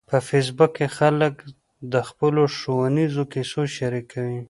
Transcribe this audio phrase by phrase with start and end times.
[0.09, 1.33] په فېسبوک کې خلک
[1.93, 4.39] د خپلو ښوونیزو کیسو شریکوي